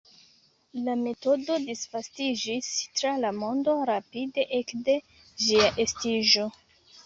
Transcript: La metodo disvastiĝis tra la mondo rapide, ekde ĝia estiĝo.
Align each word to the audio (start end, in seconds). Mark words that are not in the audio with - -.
La 0.87 0.95
metodo 1.01 1.57
disvastiĝis 1.65 2.71
tra 3.01 3.13
la 3.27 3.33
mondo 3.43 3.77
rapide, 3.93 4.49
ekde 4.63 4.99
ĝia 5.47 5.73
estiĝo. 5.89 6.53